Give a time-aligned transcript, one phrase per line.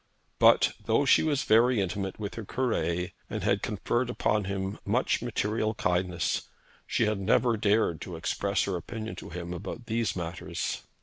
[0.39, 5.21] But, though she was very intimate with her Cure, and had conferred upon him much
[5.21, 6.49] material kindness,
[6.87, 10.81] she had never dared to express her opinion to him upon these matters.